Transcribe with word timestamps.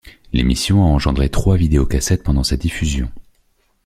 L’émission 0.33 0.81
a 0.81 0.87
engendré 0.87 1.29
trois 1.29 1.57
vidéocassettes 1.57 2.23
pendant 2.23 2.43
sa 2.43 2.57
diffusion. 2.57 3.11